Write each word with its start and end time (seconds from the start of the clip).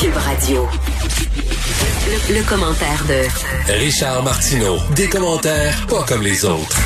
Cube 0.00 0.16
Radio. 0.16 0.66
Le, 2.06 2.38
le 2.38 2.48
commentaire 2.48 3.04
de 3.08 3.72
Richard 3.84 4.22
Martineau. 4.22 4.76
Des 4.96 5.08
commentaires 5.08 5.86
pas 5.88 6.04
comme 6.08 6.22
les 6.22 6.44
autres. 6.44 6.78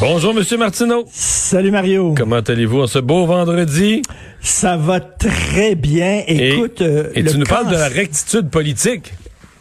Bonjour, 0.00 0.32
Monsieur 0.34 0.56
Martineau. 0.56 1.04
Salut 1.12 1.70
Mario. 1.70 2.14
Comment 2.16 2.36
allez-vous 2.40 2.82
en 2.82 2.86
ce 2.86 2.98
beau 2.98 3.26
vendredi? 3.26 4.02
Ça 4.40 4.76
va 4.76 5.00
très 5.00 5.74
bien. 5.74 6.22
Écoute, 6.26 6.80
et, 6.80 6.84
euh, 6.84 7.10
et 7.14 7.22
le 7.22 7.30
tu 7.32 7.38
nous 7.38 7.46
parles 7.46 7.66
de 7.68 7.72
la 7.72 7.88
cancer- 7.88 7.96
rectitude 7.96 8.50
politique. 8.50 9.12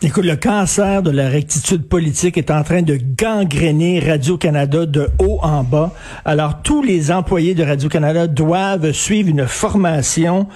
Écoute, 0.02 0.26
le 0.26 0.36
cancer 0.36 1.02
de 1.02 1.10
la 1.12 1.28
rectitude 1.28 1.88
politique 1.88 2.38
est 2.38 2.52
en 2.52 2.64
train 2.64 2.84
de 2.84 3.00
gangréner 3.18 4.00
Radio-Canada 4.00 4.86
de 4.86 5.10
haut 5.20 5.40
en 5.42 5.64
bas. 5.64 5.92
Alors, 6.24 6.62
tous 6.62 6.84
les 6.84 7.12
employés 7.12 7.56
de 7.56 7.64
Radio-Canada 7.64 8.28
doivent 8.28 8.92
suivre 8.92 9.30
une 9.30 9.48
formation 9.48 10.48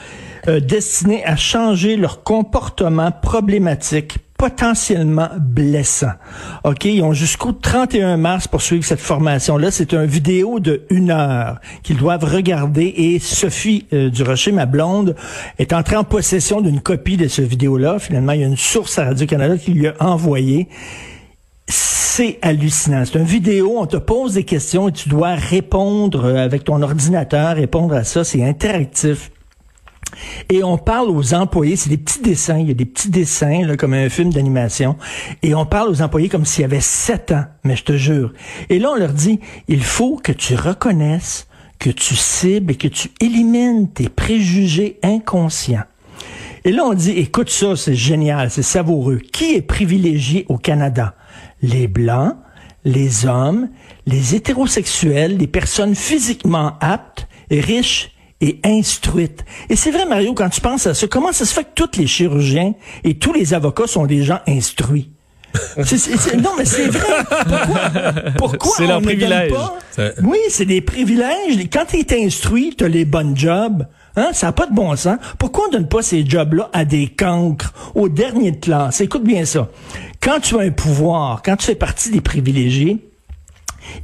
euh, 0.48 0.60
destinée 0.60 1.24
à 1.26 1.36
changer 1.36 1.98
leur 1.98 2.24
comportement 2.24 3.12
problématique 3.12 4.20
potentiellement 4.42 5.30
blessant. 5.40 6.14
OK, 6.64 6.86
ils 6.86 7.04
ont 7.04 7.14
jusqu'au 7.14 7.52
31 7.52 8.18
mars 8.18 8.48
pour 8.48 8.64
suivre 8.64 8.84
cette 8.84 9.00
formation-là. 9.00 9.70
C'est 9.70 9.94
une 9.94 10.08
vidéo 10.08 10.60
de 10.60 10.82
une 10.90 11.12
heure 11.12 11.60
qu'ils 11.84 11.98
doivent 11.98 12.24
regarder 12.24 12.92
et 12.98 13.20
Sophie 13.20 13.86
euh, 13.94 14.10
Durocher, 14.10 14.52
ma 14.52 14.66
blonde, 14.66 15.16
est 15.60 15.74
entrée 15.74 15.96
en 15.96 16.04
possession 16.04 16.60
d'une 16.60 16.82
copie 16.82 17.18
de 17.18 17.28
ce 17.28 17.44
vidéo-là. 17.44 18.00
Finalement, 18.00 18.32
il 18.32 18.42
y 18.42 18.44
a 18.44 18.48
une 18.48 18.58
source 18.58 18.98
à 18.98 19.06
Radio-Canada 19.06 19.60
qui 19.60 19.74
lui 19.74 19.88
a 19.88 19.94
envoyé. 20.00 20.70
C'est 21.68 22.40
hallucinant. 22.42 23.04
C'est 23.06 23.20
une 23.20 23.26
vidéo, 23.26 23.76
on 23.78 23.86
te 23.86 23.98
pose 23.98 24.34
des 24.34 24.44
questions 24.44 24.90
et 24.90 24.92
tu 24.92 25.08
dois 25.08 25.36
répondre 25.36 26.26
euh, 26.26 26.44
avec 26.44 26.64
ton 26.64 26.82
ordinateur, 26.82 27.58
répondre 27.58 27.94
à 27.94 28.04
ça. 28.04 28.24
C'est 28.24 28.44
interactif. 28.44 29.30
Et 30.50 30.64
on 30.64 30.78
parle 30.78 31.10
aux 31.10 31.34
employés, 31.34 31.76
c'est 31.76 31.90
des 31.90 31.98
petits 31.98 32.22
dessins, 32.22 32.58
il 32.58 32.68
y 32.68 32.72
a 32.72 32.76
des 32.76 32.86
petits 32.86 33.10
dessins, 33.10 33.66
là, 33.66 33.78
comme 33.78 33.94
un 33.94 34.10
film 34.10 34.32
d'animation, 34.32 34.96
et 35.44 35.56
on 35.56 35.66
parle 35.66 35.90
aux 35.90 36.02
employés 36.02 36.30
comme 36.30 36.46
s'il 36.46 36.62
y 36.62 36.66
avait 36.66 36.82
sept 36.82 37.32
ans, 37.32 37.46
mais 37.64 37.76
je 37.76 37.84
te 37.84 37.98
jure. 37.98 38.34
Et 38.70 38.80
là, 38.80 38.92
on 38.92 38.96
leur 38.96 39.14
dit, 39.14 39.40
il 39.68 39.84
faut 39.84 40.18
que 40.18 40.32
tu 40.32 40.56
reconnaisses, 40.56 41.48
que 41.80 41.90
tu 41.90 42.16
cibles 42.16 42.74
et 42.74 42.76
que 42.76 42.88
tu 42.88 43.10
élimines 43.20 43.90
tes 43.90 44.10
préjugés 44.10 45.00
inconscients. 45.04 45.84
Et 46.64 46.72
là, 46.72 46.84
on 46.86 46.94
dit, 46.94 47.12
écoute 47.12 47.50
ça, 47.50 47.76
c'est 47.76 47.96
génial, 47.96 48.52
c'est 48.52 48.62
savoureux. 48.62 49.18
Qui 49.18 49.56
est 49.56 49.64
privilégié 49.64 50.46
au 50.48 50.58
Canada? 50.58 51.16
Les 51.64 51.88
Blancs, 51.88 52.36
les 52.86 53.26
hommes, 53.26 53.70
les 54.06 54.36
hétérosexuels, 54.36 55.38
les 55.38 55.48
personnes 55.48 55.96
physiquement 55.96 56.74
aptes, 56.80 57.28
riches 57.50 58.12
et 58.42 58.60
instruites. 58.66 59.46
Et 59.70 59.76
c'est 59.76 59.92
vrai, 59.92 60.06
Mario, 60.06 60.34
quand 60.34 60.50
tu 60.50 60.60
penses 60.62 60.88
à 60.88 60.94
ça, 60.94 61.08
comment 61.08 61.32
ça 61.32 61.46
se 61.46 61.54
fait 61.54 61.64
que 61.64 61.70
tous 61.76 61.98
les 62.00 62.08
chirurgiens 62.08 62.74
et 63.04 63.16
tous 63.16 63.34
les 63.34 63.54
avocats 63.54 63.88
sont 63.88 64.06
des 64.06 64.24
gens 64.24 64.40
instruits? 64.48 65.10
C'est- 65.84 65.98
c'est- 65.98 66.16
c'est- 66.18 66.38
non, 66.38 66.52
mais 66.58 66.64
c'est 66.64 66.88
vrai. 66.88 67.24
Pourquoi, 67.28 67.82
pourquoi 68.38 68.72
C'est 68.78 68.84
on 68.86 68.88
leur 68.88 69.02
ne 69.02 69.06
donne 69.06 69.16
privilège. 69.18 69.52
pas- 69.52 69.76
C'est- 69.92 70.16
Oui, 70.24 70.38
c'est 70.50 70.66
des 70.66 70.80
privilèges. 70.80 71.58
Quand 71.74 71.84
tu 71.90 71.98
es 72.00 72.26
instruit, 72.26 72.74
tu 72.78 72.86
as 72.86 72.88
les 72.88 73.04
bonnes 73.04 73.36
jobs. 73.38 73.86
Hein? 74.16 74.30
Ça 74.32 74.48
n'a 74.48 74.52
pas 74.54 74.66
de 74.66 74.74
bon 74.74 74.96
sens. 74.96 75.18
Pourquoi 75.38 75.66
on 75.68 75.72
donne 75.72 75.88
pas 75.90 76.02
ces 76.02 76.26
jobs-là 76.26 76.70
à 76.72 76.86
des 76.86 77.08
cancres, 77.10 77.74
aux 77.96 78.08
derniers 78.08 78.52
de 78.52 78.58
classe? 78.62 79.02
Écoute 79.02 79.24
bien 79.26 79.44
ça. 79.44 79.68
Quand 80.22 80.40
tu 80.40 80.56
as 80.58 80.62
un 80.62 80.72
pouvoir, 80.72 81.42
quand 81.44 81.58
tu 81.58 81.66
fais 81.66 81.76
partie 81.76 82.12
des 82.12 82.22
privilégiés, 82.22 82.98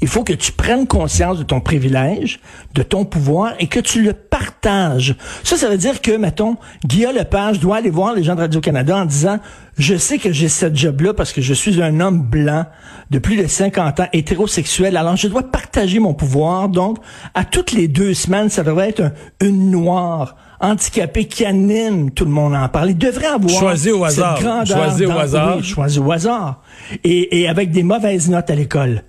il 0.01 0.07
faut 0.07 0.23
que 0.23 0.33
tu 0.33 0.51
prennes 0.51 0.87
conscience 0.87 1.37
de 1.37 1.43
ton 1.43 1.59
privilège, 1.59 2.39
de 2.73 2.83
ton 2.83 3.05
pouvoir 3.05 3.53
et 3.59 3.67
que 3.67 3.79
tu 3.79 4.01
le 4.01 4.13
partages. 4.13 5.15
Ça, 5.43 5.57
ça 5.57 5.69
veut 5.69 5.77
dire 5.77 6.01
que, 6.01 6.15
mettons, 6.15 6.57
Guillaume 6.85 7.15
Lepage 7.15 7.59
doit 7.59 7.77
aller 7.77 7.89
voir 7.89 8.13
les 8.13 8.23
gens 8.23 8.35
de 8.35 8.41
Radio-Canada 8.41 8.97
en 8.97 9.05
disant, 9.05 9.39
je 9.77 9.95
sais 9.95 10.17
que 10.17 10.31
j'ai 10.31 10.47
cette 10.49 10.75
job-là 10.75 11.13
parce 11.13 11.33
que 11.33 11.41
je 11.41 11.53
suis 11.53 11.81
un 11.81 11.99
homme 11.99 12.21
blanc 12.21 12.65
de 13.11 13.19
plus 13.19 13.37
de 13.37 13.47
50 13.47 13.99
ans, 14.01 14.07
hétérosexuel. 14.13 14.97
Alors, 14.97 15.15
je 15.15 15.27
dois 15.27 15.43
partager 15.43 15.99
mon 15.99 16.13
pouvoir. 16.13 16.69
Donc, 16.69 16.97
à 17.33 17.45
toutes 17.45 17.71
les 17.71 17.87
deux 17.87 18.13
semaines, 18.13 18.49
ça 18.49 18.63
devrait 18.63 18.89
être 18.89 19.01
un- 19.01 19.11
une 19.41 19.71
noire 19.71 20.35
handicapée 20.59 21.25
qui 21.25 21.45
anime 21.45 22.09
tout 22.11 22.25
le 22.25 22.31
monde 22.31 22.55
à 22.55 22.63
en 22.63 22.69
parler. 22.69 22.91
Il 22.93 22.97
devrait 22.97 23.27
avoir 23.27 23.49
Choisi 23.59 23.91
au 23.91 23.99
cette 24.09 24.17
hasard. 24.19 24.41
grandeur 24.41 24.65
Choisi 24.65 25.05
au 25.05 25.11
hasard. 25.11 25.57
oui, 25.57 25.63
choisi 25.63 25.99
au 25.99 26.11
hasard. 26.11 26.61
Et, 27.03 27.41
et 27.41 27.47
avec 27.47 27.69
des 27.71 27.83
mauvaises 27.83 28.29
notes 28.29 28.49
à 28.49 28.55
l'école. 28.55 29.03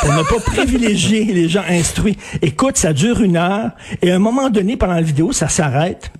Pour 0.00 0.12
ne 0.14 0.22
pas 0.22 0.40
privilégier 0.44 1.24
les 1.24 1.48
gens 1.48 1.62
instruits. 1.68 2.16
Écoute, 2.42 2.76
ça 2.78 2.92
dure 2.92 3.20
une 3.22 3.36
heure. 3.36 3.70
Et 4.02 4.10
à 4.10 4.16
un 4.16 4.18
moment 4.18 4.48
donné, 4.50 4.76
pendant 4.76 4.94
la 4.94 5.02
vidéo, 5.02 5.32
ça 5.32 5.48
s'arrête. 5.48 6.10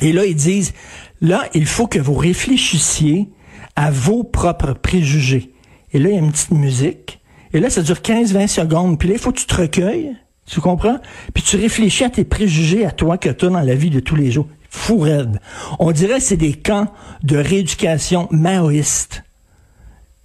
Et 0.00 0.12
là, 0.12 0.24
ils 0.24 0.36
disent, 0.36 0.72
là, 1.20 1.48
il 1.54 1.66
faut 1.66 1.86
que 1.86 1.98
vous 1.98 2.14
réfléchissiez 2.14 3.28
à 3.76 3.90
vos 3.90 4.24
propres 4.24 4.72
préjugés. 4.72 5.52
Et 5.92 5.98
là, 5.98 6.08
il 6.10 6.14
y 6.14 6.18
a 6.18 6.20
une 6.20 6.32
petite 6.32 6.52
musique. 6.52 7.20
Et 7.52 7.60
là, 7.60 7.70
ça 7.70 7.82
dure 7.82 7.96
15-20 7.96 8.46
secondes. 8.46 8.98
Puis 8.98 9.08
là, 9.08 9.14
il 9.14 9.20
faut 9.20 9.32
que 9.32 9.40
tu 9.40 9.46
te 9.46 9.56
recueilles. 9.56 10.16
Tu 10.46 10.60
comprends? 10.60 10.98
Puis 11.34 11.42
tu 11.42 11.56
réfléchis 11.56 12.04
à 12.04 12.10
tes 12.10 12.24
préjugés 12.24 12.84
à 12.84 12.90
toi 12.90 13.18
que 13.18 13.28
tu 13.28 13.46
as 13.46 13.48
dans 13.48 13.60
la 13.60 13.74
vie 13.74 13.90
de 13.90 14.00
tous 14.00 14.16
les 14.16 14.30
jours. 14.30 14.48
Fou 14.68 14.98
raide. 14.98 15.40
On 15.78 15.92
dirait 15.92 16.18
que 16.18 16.24
c'est 16.24 16.36
des 16.36 16.54
camps 16.54 16.88
de 17.22 17.36
rééducation 17.36 18.28
maoïste. 18.30 19.24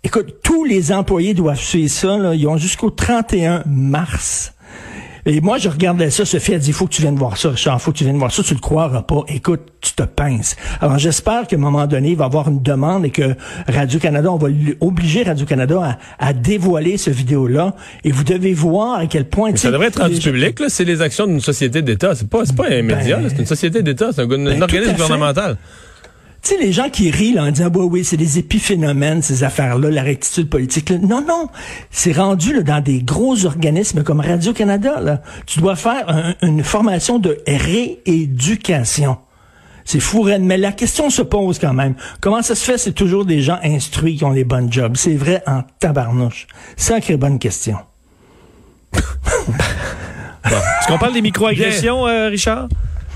Écoute, 0.03 0.35
tous 0.43 0.65
les 0.65 0.91
employés 0.91 1.33
doivent 1.33 1.59
suivre 1.59 1.91
ça. 1.91 2.17
Là. 2.17 2.35
Ils 2.35 2.47
ont 2.47 2.57
jusqu'au 2.57 2.91
31 2.91 3.63
mars. 3.65 4.54
Et 5.27 5.41
moi, 5.41 5.57
je 5.57 5.69
regardais 5.69 6.09
ça. 6.11 6.23
Sophie 6.23 6.53
a 6.53 6.59
dit, 6.59 6.69
il 6.69 6.73
faut 6.73 6.85
que 6.85 6.93
tu 6.93 7.01
viennes 7.01 7.15
voir 7.15 7.35
ça, 7.37 7.49
Richard. 7.49 7.81
faut 7.81 7.91
que 7.91 7.97
tu 7.97 8.03
viennes 8.03 8.17
voir 8.17 8.31
ça. 8.31 8.43
Tu 8.43 8.53
le 8.53 8.59
croiras 8.59 9.01
pas. 9.01 9.23
Écoute, 9.27 9.61
tu 9.81 9.93
te 9.93 10.03
pinces. 10.03 10.55
Alors, 10.81 10.99
j'espère 10.99 11.47
qu'à 11.47 11.55
un 11.55 11.59
moment 11.59 11.87
donné, 11.87 12.11
il 12.11 12.17
va 12.17 12.25
y 12.25 12.27
avoir 12.27 12.47
une 12.47 12.61
demande 12.61 13.05
et 13.05 13.09
que 13.09 13.35
Radio-Canada, 13.67 14.31
on 14.31 14.37
va 14.37 14.49
obliger 14.81 15.23
Radio-Canada 15.23 15.97
à, 16.19 16.27
à 16.27 16.33
dévoiler 16.33 16.97
ce 16.97 17.09
vidéo-là. 17.09 17.73
Et 18.03 18.11
vous 18.11 18.23
devez 18.23 18.53
voir 18.53 18.99
à 18.99 19.07
quel 19.07 19.25
point... 19.25 19.55
Ça 19.55 19.71
devrait 19.71 19.87
être 19.87 20.01
rendu 20.01 20.19
public, 20.19 20.59
là. 20.59 20.67
C'est 20.69 20.85
les 20.85 21.01
actions 21.01 21.25
d'une 21.25 21.41
société 21.41 21.81
d'État. 21.81 22.13
C'est 22.13 22.29
pas, 22.29 22.45
c'est 22.45 22.55
pas 22.55 22.67
un 22.69 22.83
média, 22.83 23.19
là. 23.19 23.29
c'est 23.29 23.39
une 23.39 23.45
société 23.47 23.81
d'État. 23.81 24.09
C'est 24.13 24.21
un, 24.21 24.25
un 24.25 24.27
Ben, 24.27 24.61
organisme 24.61 24.95
fait. 24.95 25.57
Tu 26.45 26.51
sais, 26.51 26.57
les 26.61 26.71
gens 26.71 26.89
qui 26.91 27.09
rient 27.09 27.33
là, 27.33 27.45
en 27.45 27.49
disant, 27.51 27.71
bah 27.71 27.79
oui, 27.81 28.05
c'est 28.05 28.17
des 28.17 28.37
épiphénomènes, 28.37 29.23
ces 29.23 29.43
affaires-là, 29.43 29.89
la 29.89 30.03
rectitude 30.03 30.47
politique. 30.47 30.91
là. 30.91 30.97
Non, 30.99 31.23
non, 31.27 31.47
c'est 31.89 32.11
rendu 32.11 32.53
là, 32.53 32.61
dans 32.61 32.81
des 32.81 33.01
gros 33.01 33.45
organismes 33.47 34.03
comme 34.03 34.19
Radio-Canada. 34.19 35.23
Tu 35.47 35.59
dois 35.59 35.75
faire 35.75 36.07
un- 36.07 36.35
une 36.43 36.63
formation 36.63 37.17
de 37.17 37.39
rééducation. 37.47 39.17
C'est 39.85 39.99
fou, 39.99 40.27
mais 40.39 40.57
la 40.57 40.71
question 40.71 41.09
se 41.09 41.23
pose 41.23 41.57
quand 41.57 41.73
même. 41.73 41.95
Comment 42.21 42.43
ça 42.43 42.53
se 42.53 42.63
fait, 42.63 42.77
c'est 42.77 42.91
toujours 42.93 43.25
des 43.25 43.41
gens 43.41 43.57
instruits 43.63 44.15
qui 44.17 44.23
ont 44.23 44.29
les 44.31 44.43
bonnes 44.43 44.71
jobs? 44.71 44.95
C'est 44.97 45.15
vrai 45.15 45.41
en 45.47 45.63
tabarnouche. 45.79 46.45
Sacrée 46.77 47.17
bonne 47.17 47.39
question. 47.39 47.77
Est-ce 50.45 50.87
qu'on 50.87 50.97
parle 50.99 51.13
des 51.13 51.21
microagressions, 51.23 52.05
euh, 52.07 52.27
Richard? 52.29 52.67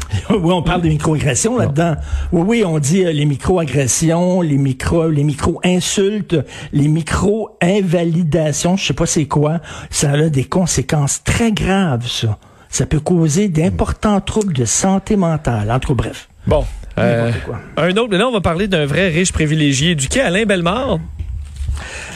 Oui, 0.29 0.51
on 0.53 0.61
parle 0.61 0.81
de 0.81 0.89
microagressions 0.89 1.57
là-dedans. 1.57 1.95
Oui, 2.31 2.43
oui, 2.47 2.63
on 2.65 2.79
dit 2.79 3.05
euh, 3.05 3.11
les 3.11 3.25
microagressions, 3.25 4.41
les 4.41 4.57
micro, 4.57 5.07
les 5.09 5.23
micro-insultes, 5.23 6.35
les 6.73 6.87
micro-invalidations, 6.87 8.77
je 8.77 8.85
sais 8.87 8.93
pas 8.93 9.05
c'est 9.05 9.25
quoi. 9.25 9.59
Ça 9.89 10.11
a 10.11 10.29
des 10.29 10.45
conséquences 10.45 11.23
très 11.23 11.51
graves, 11.51 12.07
ça. 12.07 12.37
Ça 12.69 12.85
peut 12.85 12.99
causer 12.99 13.49
d'importants 13.49 14.21
troubles 14.21 14.53
de 14.53 14.65
santé 14.65 15.15
mentale. 15.15 15.71
En 15.71 15.79
tout 15.79 15.95
cas, 15.95 16.03
bref. 16.03 16.29
Bon. 16.45 16.65
euh, 16.99 17.31
un 17.77 17.89
autre, 17.91 18.09
mais 18.11 18.17
là, 18.17 18.27
on 18.27 18.31
va 18.31 18.41
parler 18.41 18.67
d'un 18.67 18.85
vrai 18.85 19.09
riche 19.09 19.31
privilégié. 19.31 19.95
Du 19.95 20.07
quai 20.07 20.21
Alain 20.21 20.45
Bellemare. 20.45 20.99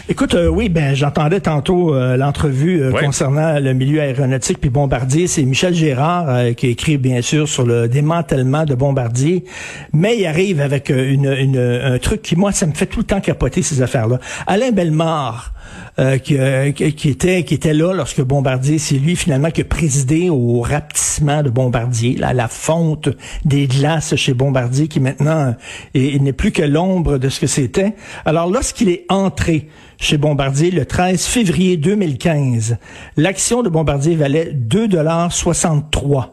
Écoute, 0.10 0.36
euh, 0.36 0.48
oui, 0.50 0.68
ben 0.68 0.94
j'entendais 0.94 1.40
tantôt 1.40 1.96
euh, 1.96 2.18
l'entrevue 2.18 2.82
euh, 2.82 2.92
Ouais. 2.92 3.06
concernant 3.06 3.58
le 3.58 3.74
milieu 3.74 4.02
aéronautique 4.02 4.60
puis 4.60 4.70
Bombardier. 4.70 5.28
C'est 5.28 5.44
Michel 5.44 5.74
Gérard 5.74 6.28
euh, 6.30 6.52
qui 6.52 6.68
écrit 6.68 6.98
bien 6.98 7.22
sûr 7.22 7.48
sur 7.48 7.66
le 7.66 7.88
démantèlement 7.88 8.66
de 8.66 8.76
Bombardier, 8.76 9.46
mais 9.94 10.18
il 10.20 10.26
arrive 10.26 10.60
avec 10.60 10.90
une, 10.90 11.26
une- 11.34 11.58
un 11.58 11.98
truc 12.00 12.22
qui 12.22 12.36
moi 12.36 12.52
ça 12.52 12.66
me 12.66 12.74
fait 12.74 12.86
tout 12.86 13.00
le 13.00 13.06
temps 13.06 13.22
capoter 13.22 13.62
ces 13.62 13.82
affaires-là. 13.82 14.20
Alain 14.46 14.72
Bellemare. 14.72 15.52
euh, 16.00 16.18
qui, 16.18 16.38
euh, 16.38 16.72
qui- 16.72 17.10
était 17.10 17.44
qui 17.44 17.54
était 17.54 17.74
là 17.74 17.94
lorsque 17.94 18.22
Bombardier, 18.22 18.80
c'est 18.80 18.96
lui 18.96 19.16
finalement 19.16 19.50
qui 19.52 19.62
a 19.62 19.64
présidé 19.64 20.30
au 20.30 20.60
rapetissement 20.62 21.42
de 21.44 21.50
Bombardier, 21.50 22.16
là, 22.18 22.34
la 22.34 22.48
fonte 22.48 23.10
des 23.46 23.68
glaces 23.68 24.16
chez 24.16 24.34
Bombardier, 24.34 24.88
qui 24.88 25.00
maintenant 25.00 25.56
est- 25.94 26.20
n'est 26.22 26.34
plus 26.34 26.52
que 26.52 26.64
l'ombre 26.64 27.18
de 27.18 27.30
ce 27.30 27.40
que 27.40 27.48
c'était. 27.48 27.94
Alors 28.26 28.50
lorsqu'il 28.52 28.90
est 28.90 29.06
entré 29.10 29.68
chez 30.00 30.18
Bombardier 30.18 30.72
le 30.72 30.86
13 30.86 31.26
février 31.26 31.78
2015, 31.78 32.78
l'action 33.18 33.64
de 33.64 33.70
Bombardier 33.70 34.16
valait 34.16 34.54
2,63 34.54 36.30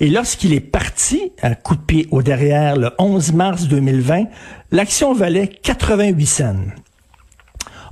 Et 0.00 0.08
lorsqu'il 0.08 0.52
est 0.52 0.60
parti 0.60 1.32
à 1.42 1.54
coup 1.54 1.76
de 1.76 1.82
pied 1.82 2.08
au 2.10 2.22
derrière 2.22 2.76
le 2.76 2.90
11 2.98 3.32
mars 3.32 3.68
2020, 3.68 4.24
l'action 4.70 5.14
valait 5.14 5.48
88 5.48 6.26
cents. 6.26 6.54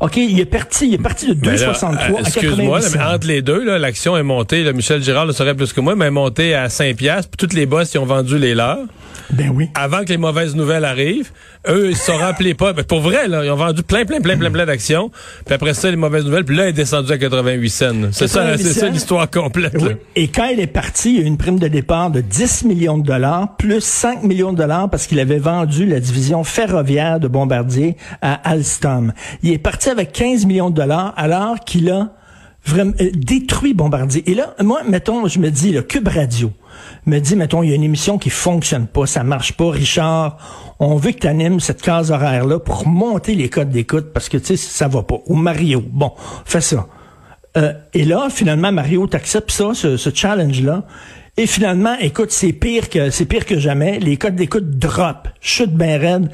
OK, 0.02 0.16
il 0.16 0.40
est 0.40 0.46
parti, 0.46 0.88
il 0.88 0.94
est 0.94 0.98
parti 0.98 1.28
de 1.28 1.34
Ben 1.34 1.54
là, 1.54 1.72
2,63 1.72 1.84
à 1.84 2.10
euh, 2.10 2.18
Excuse-moi, 2.18 2.80
88 2.80 2.98
là, 2.98 3.06
mais 3.06 3.14
entre 3.14 3.26
les 3.28 3.40
deux, 3.40 3.78
l'action 3.78 4.16
est 4.16 4.24
montée. 4.24 4.64
Là, 4.64 4.72
Michel 4.72 5.00
Girard 5.00 5.26
le 5.26 5.32
saurait 5.32 5.54
plus 5.54 5.72
que 5.72 5.80
moi, 5.80 5.94
mais 5.94 6.06
elle 6.06 6.08
est 6.08 6.10
montée 6.10 6.54
à 6.56 6.68
5 6.68 6.96
piastres. 6.96 7.30
Puis 7.30 7.36
toutes 7.36 7.52
les 7.52 7.66
boss, 7.66 7.94
ils 7.94 7.98
ont 7.98 8.04
vendu 8.04 8.36
les 8.36 8.56
leurs. 8.56 8.80
Ben 9.30 9.50
oui. 9.54 9.70
Avant 9.74 10.04
que 10.04 10.08
les 10.08 10.16
mauvaises 10.16 10.54
nouvelles 10.54 10.84
arrivent. 10.84 11.30
Eux, 11.69 11.90
ils 11.90 11.96
se 11.96 12.06
sont 12.06 12.16
rappelés 12.16 12.54
pas. 12.54 12.72
Ben, 12.72 12.84
pour 12.84 13.00
vrai, 13.00 13.28
là, 13.28 13.44
ils 13.44 13.50
ont 13.50 13.56
vendu 13.56 13.82
plein, 13.82 14.04
plein, 14.04 14.20
plein, 14.20 14.36
plein, 14.36 14.50
plein 14.50 14.66
d'actions. 14.66 15.10
Puis 15.44 15.54
après 15.54 15.74
ça, 15.74 15.90
les 15.90 15.96
mauvaises 15.96 16.24
nouvelles. 16.24 16.44
Puis 16.44 16.56
là, 16.56 16.66
il 16.66 16.69
est 16.70 16.72
descendu 16.72 17.12
à 17.12 17.19
88 17.19 17.70
cents. 17.70 17.86
C'est 18.12 18.28
ça, 18.28 18.56
c'est 18.56 18.72
ça 18.72 18.88
l'histoire 18.88 19.30
complète. 19.30 19.76
Oui. 19.80 19.92
Et 20.16 20.28
quand 20.28 20.46
il 20.46 20.60
est 20.60 20.66
parti, 20.66 21.14
il 21.14 21.16
y 21.16 21.19
a 21.20 21.22
eu 21.22 21.26
une 21.26 21.38
prime 21.38 21.58
de 21.58 21.69
départ 21.69 22.10
de 22.10 22.20
10 22.20 22.64
millions 22.64 22.98
de 22.98 23.04
dollars, 23.04 23.56
plus 23.56 23.82
5 23.82 24.22
millions 24.22 24.52
de 24.52 24.58
dollars 24.58 24.90
parce 24.90 25.06
qu'il 25.06 25.20
avait 25.20 25.38
vendu 25.38 25.86
la 25.86 26.00
division 26.00 26.44
ferroviaire 26.44 27.20
de 27.20 27.28
Bombardier 27.28 27.96
à 28.20 28.34
Alstom. 28.50 29.12
Il 29.42 29.52
est 29.52 29.58
parti 29.58 29.88
avec 29.90 30.12
15 30.12 30.46
millions 30.46 30.70
de 30.70 30.76
dollars 30.76 31.14
alors 31.16 31.60
qu'il 31.60 31.90
a 31.90 32.10
vraiment 32.64 32.92
euh, 33.00 33.10
détruit 33.14 33.74
Bombardier. 33.74 34.28
Et 34.30 34.34
là, 34.34 34.54
moi, 34.62 34.82
mettons, 34.88 35.26
je 35.26 35.38
me 35.38 35.50
dis, 35.50 35.72
le 35.72 35.82
Cube 35.82 36.08
Radio 36.08 36.52
me 37.06 37.18
dit, 37.18 37.36
mettons, 37.36 37.62
il 37.62 37.70
y 37.70 37.72
a 37.72 37.74
une 37.74 37.82
émission 37.82 38.18
qui 38.18 38.30
fonctionne 38.30 38.86
pas, 38.86 39.06
ça 39.06 39.24
marche 39.24 39.52
pas. 39.52 39.70
Richard, 39.70 40.38
on 40.78 40.96
veut 40.96 41.12
que 41.12 41.20
tu 41.20 41.26
animes 41.26 41.60
cette 41.60 41.82
case 41.82 42.10
horaire-là 42.10 42.58
pour 42.58 42.86
monter 42.86 43.34
les 43.34 43.48
codes 43.48 43.70
d'écoute 43.70 44.12
parce 44.12 44.28
que, 44.28 44.36
tu 44.36 44.46
sais, 44.46 44.56
ça 44.56 44.88
va 44.88 45.02
pas. 45.02 45.18
Ou 45.26 45.34
Mario, 45.34 45.82
bon, 45.86 46.12
fais 46.44 46.60
ça. 46.60 46.86
Euh, 47.56 47.72
et 47.92 48.04
là, 48.04 48.28
finalement, 48.30 48.72
Mario 48.72 49.06
t'accepte 49.06 49.50
ça, 49.50 49.74
ce, 49.74 50.10
challenge-là. 50.12 50.84
Et 51.36 51.46
finalement, 51.46 51.96
écoute, 51.98 52.30
c'est 52.30 52.52
pire 52.52 52.90
que 52.90 53.10
c'est 53.10 53.24
pire 53.24 53.46
que 53.46 53.58
jamais. 53.58 53.98
Les 53.98 54.16
codes 54.16 54.36
d'écoute 54.36 54.78
drop, 54.78 55.28
chute 55.40 55.74
bien 55.74 55.98
raide. 55.98 56.30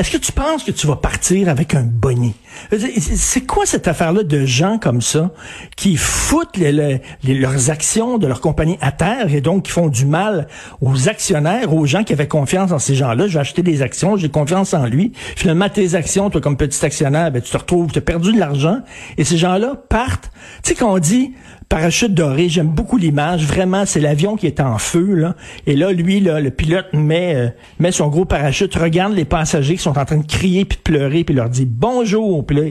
Est-ce 0.00 0.10
que 0.10 0.16
tu 0.16 0.32
penses 0.32 0.64
que 0.64 0.70
tu 0.70 0.86
vas 0.86 0.96
partir 0.96 1.50
avec 1.50 1.74
un 1.74 1.82
bonnet? 1.82 2.32
C'est 2.72 3.42
quoi 3.42 3.66
cette 3.66 3.86
affaire-là 3.86 4.22
de 4.22 4.46
gens 4.46 4.78
comme 4.78 5.02
ça 5.02 5.30
qui 5.76 5.98
foutent 5.98 6.56
leurs 6.56 7.70
actions 7.70 8.16
de 8.16 8.26
leur 8.26 8.40
compagnie 8.40 8.78
à 8.80 8.92
terre 8.92 9.34
et 9.34 9.42
donc 9.42 9.64
qui 9.64 9.72
font 9.72 9.88
du 9.88 10.06
mal 10.06 10.48
aux 10.80 11.10
actionnaires, 11.10 11.74
aux 11.74 11.84
gens 11.84 12.02
qui 12.02 12.14
avaient 12.14 12.26
confiance 12.26 12.72
en 12.72 12.78
ces 12.78 12.94
gens-là? 12.94 13.28
Je 13.28 13.34
vais 13.34 13.40
acheter 13.40 13.62
des 13.62 13.82
actions, 13.82 14.16
j'ai 14.16 14.30
confiance 14.30 14.72
en 14.72 14.86
lui. 14.86 15.12
Finalement, 15.36 15.68
tes 15.68 15.94
actions, 15.94 16.30
toi 16.30 16.40
comme 16.40 16.56
petit 16.56 16.82
actionnaire, 16.82 17.30
ben, 17.30 17.42
tu 17.42 17.50
te 17.50 17.58
retrouves, 17.58 17.92
tu 17.92 17.98
as 17.98 18.02
perdu 18.02 18.32
de 18.32 18.38
l'argent 18.38 18.78
et 19.18 19.24
ces 19.24 19.36
gens-là 19.36 19.74
partent. 19.90 20.30
Tu 20.62 20.70
sais 20.70 20.74
qu'on 20.76 20.98
dit 20.98 21.34
parachute 21.70 22.12
doré, 22.12 22.48
j'aime 22.48 22.66
beaucoup 22.66 22.98
l'image. 22.98 23.46
Vraiment, 23.46 23.86
c'est 23.86 24.00
l'avion 24.00 24.36
qui 24.36 24.46
est 24.46 24.60
en 24.60 24.76
feu. 24.76 25.14
Là. 25.14 25.36
Et 25.66 25.76
là, 25.76 25.92
lui, 25.92 26.20
là, 26.20 26.40
le 26.40 26.50
pilote 26.50 26.92
met, 26.92 27.34
euh, 27.36 27.48
met 27.78 27.92
son 27.92 28.08
gros 28.08 28.24
parachute, 28.26 28.74
regarde 28.74 29.14
les 29.14 29.24
passagers 29.24 29.76
qui 29.76 29.82
sont 29.82 29.96
en 29.96 30.04
train 30.04 30.18
de 30.18 30.26
crier 30.26 30.64
puis 30.64 30.76
de 30.76 30.82
pleurer, 30.82 31.24
puis 31.24 31.34
leur 31.34 31.48
dit 31.48 31.64
bonjour. 31.64 32.44
Puis 32.44 32.56
là, 32.56 32.62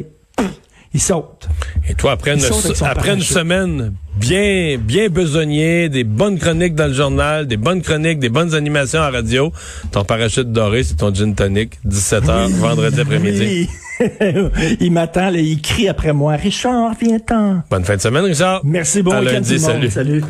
il 0.93 1.01
saute. 1.01 1.47
Et 1.87 1.93
toi, 1.93 2.13
après, 2.13 2.33
une, 2.33 2.43
après 2.85 3.13
une 3.13 3.21
semaine 3.21 3.93
bien 4.17 4.77
bien 4.77 5.07
besogné, 5.09 5.89
des 5.89 6.03
bonnes 6.03 6.37
chroniques 6.37 6.75
dans 6.75 6.87
le 6.87 6.93
journal, 6.93 7.47
des 7.47 7.57
bonnes 7.57 7.81
chroniques, 7.81 8.19
des 8.19 8.29
bonnes 8.29 8.53
animations 8.53 9.01
à 9.01 9.09
radio, 9.09 9.51
ton 9.91 10.03
parachute 10.03 10.51
doré, 10.51 10.83
c'est 10.83 10.95
ton 10.95 11.13
gin 11.13 11.33
tonic, 11.35 11.79
17h, 11.87 12.49
vendredi 12.53 12.99
après-midi. 12.99 13.69
il 14.79 14.91
m'attend, 14.91 15.33
il 15.33 15.61
crie 15.61 15.87
après 15.87 16.13
moi. 16.13 16.33
Richard, 16.33 16.93
viens-t'en. 16.99 17.63
Bonne 17.69 17.83
fin 17.83 17.95
de 17.95 18.01
semaine, 18.01 18.25
Richard. 18.25 18.61
Merci 18.63 19.01
beaucoup. 19.01 19.21
lundi, 19.21 19.59
salut. 19.59 19.89
Salut. 19.89 20.23